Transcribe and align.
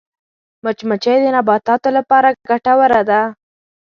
مچمچۍ 0.63 1.17
د 1.21 1.25
نباتاتو 1.35 1.89
لپاره 1.97 2.29
ګټوره 2.49 3.01
ده 3.09 3.21